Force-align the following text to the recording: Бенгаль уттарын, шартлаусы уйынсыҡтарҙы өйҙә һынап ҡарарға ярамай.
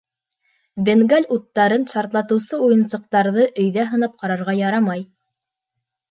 Бенгаль 0.85 1.25
уттарын, 1.33 1.83
шартлаусы 1.91 2.59
уйынсыҡтарҙы 2.67 3.45
өйҙә 3.65 3.83
һынап 3.91 4.15
ҡарарға 4.23 4.57
ярамай. 4.61 5.05